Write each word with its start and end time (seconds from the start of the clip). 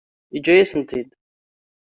Yeǧǧa-yasent-t-id? 0.33 1.09